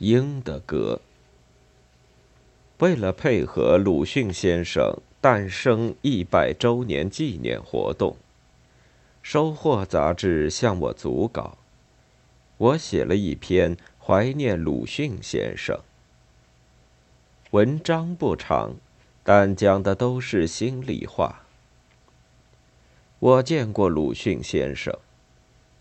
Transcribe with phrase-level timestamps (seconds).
[0.00, 1.00] 鹰的歌。
[2.78, 8.12] 为了配合鲁迅先生诞生一百周年纪念活动，
[9.22, 11.58] 《收获》杂志向我组稿，
[12.56, 15.78] 我写了一篇怀念鲁迅先生。
[17.50, 18.76] 文章不长，
[19.22, 21.42] 但讲的都是心里话。
[23.18, 24.98] 我见过鲁迅先生，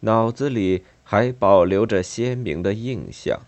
[0.00, 3.40] 脑子里还保留着鲜明的印象。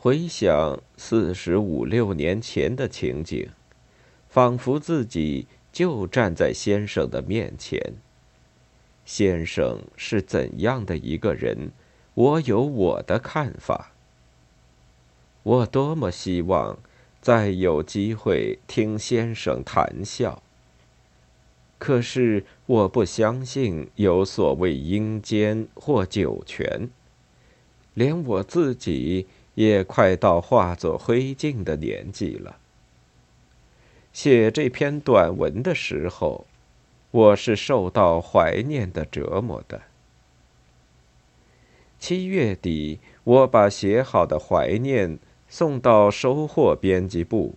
[0.00, 3.48] 回想四十五六年前的情景，
[4.28, 7.94] 仿佛自己就站在先生的面前。
[9.04, 11.72] 先生是怎样的一个人，
[12.14, 13.90] 我有我的看法。
[15.42, 16.78] 我多么希望
[17.20, 20.40] 再有机会听先生谈笑。
[21.78, 26.88] 可是我不相信有所谓阴间或酒泉，
[27.94, 29.26] 连我自己
[29.58, 32.58] 也快到化作灰烬的年纪了。
[34.12, 36.46] 写这篇短文的时候，
[37.10, 39.82] 我是受到怀念的折磨的。
[41.98, 47.56] 七月底，我把写好的怀念送到收获编辑部，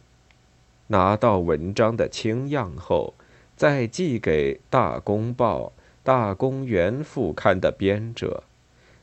[0.87, 3.13] 拿到文章的清样后。
[3.55, 5.65] 再寄给《大公报》
[6.01, 8.43] 《大公园》副刊的编者，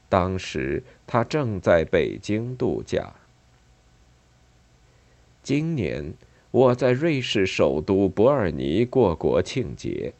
[0.08, 3.12] 当时他正在北京度假。
[5.42, 6.14] 今年
[6.50, 10.12] 我在瑞士首都伯尔尼过国庆节，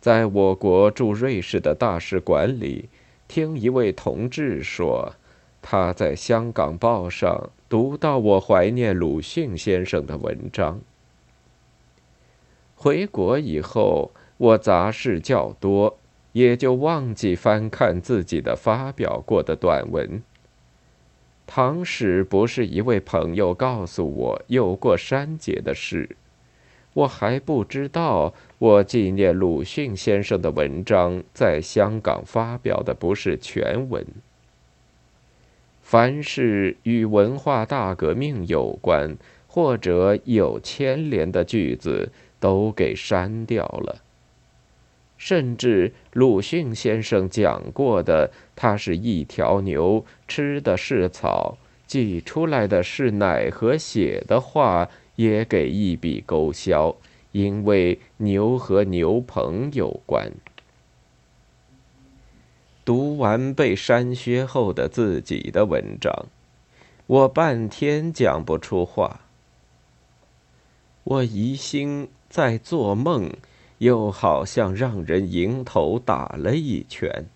[0.00, 2.88] 在我国驻瑞士的大使馆里，
[3.26, 5.14] 听一位同志说，
[5.60, 10.80] 他在香港报上读到我怀念鲁迅先生的文章。
[12.74, 15.98] 回国以后，我杂事较多，
[16.38, 20.22] 也就忘记翻看自己的发表过的短文。
[21.48, 26.16] 唐史不是一位朋友告诉我有过删节的事，
[26.94, 34.06] 我还不知道我纪念鲁迅先生的文章在香港发表的不是全文。
[35.82, 39.16] 凡是与文化大革命有关
[39.48, 42.12] 或者有牵连的句子。
[42.40, 44.00] 都给删掉了。
[45.18, 56.96] 甚至鲁迅先生讲过的，他是一条牛，吃的是草，挤出来的是奶和血的话，也给一笔勾销，
[57.32, 60.32] 因为牛和牛棚有关。
[62.84, 66.26] 读完被删削后的自己的文章，
[67.06, 69.20] 我半天讲不出话。
[71.04, 72.08] 我疑心。
[72.30, 73.30] 在做梦，
[73.78, 77.26] 又好像让人迎头打了一拳。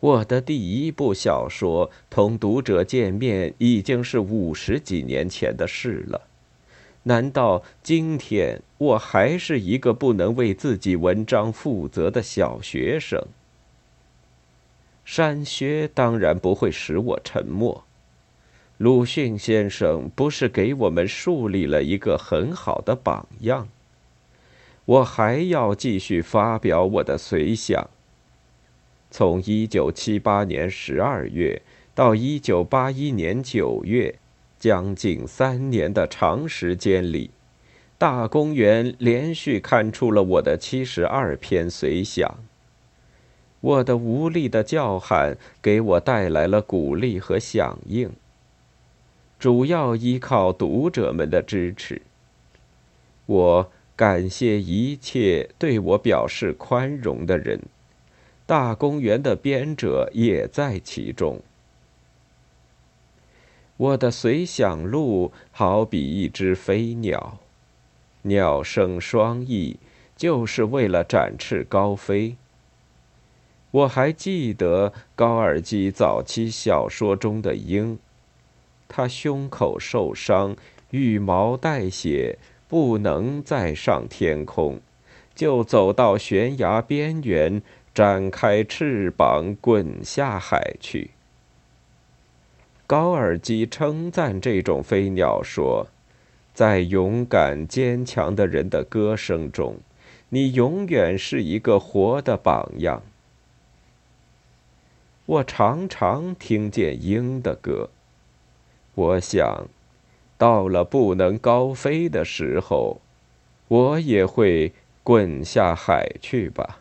[0.00, 6.22] 我的第一部小说同读者见面已经是五十几年前的事了，
[7.04, 13.26] 难道今天我还是一个不能为自己文章负责的小学生？
[15.04, 17.84] 山薛当然不会使我沉默。
[18.76, 23.68] 鲁迅先生不是给我们树立了一个很好的榜样？
[24.86, 27.90] 我还要继续发表我的随想。
[29.10, 31.62] 从一九七八年十二月
[31.94, 34.18] 到一九八一年九月，
[34.58, 37.30] 将近三年的长时间里，
[37.98, 42.38] 大公园连续刊出了我的七十二篇随想。
[43.60, 48.12] 我的无力的叫喊给我带来了鼓励和响应。
[49.38, 52.02] 主要依靠读者们的支持。
[53.26, 57.62] 我感谢一切对我表示宽容的人，
[58.44, 61.40] 大公园的编者也在其中。
[63.78, 67.38] 我的随想录好比一只飞鸟，
[68.22, 69.78] 鸟声双翼，
[70.14, 72.36] 就是为了展翅高飞。
[73.70, 77.98] 我还记得高尔基早期小说中的鹰。
[78.88, 80.56] 他胸口受伤，
[80.90, 82.38] 羽毛带血，
[82.68, 84.80] 不能再上天空，
[85.34, 87.62] 就走到悬崖边缘，
[87.94, 91.10] 展开翅膀滚下海去。
[92.86, 95.88] 高尔基称赞这种飞鸟说
[96.54, 99.78] ：“在勇敢坚强的人的歌声中，
[100.28, 103.02] 你永远是一个活的榜样。”
[105.26, 107.90] 我常常听见鹰的歌。
[108.94, 109.66] 我想，
[110.38, 113.00] 到了不能高飞的时候，
[113.68, 114.72] 我也会
[115.02, 116.80] 滚下海去吧。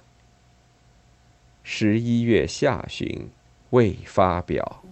[1.64, 3.30] 十一月下旬，
[3.72, 4.84] 未发表。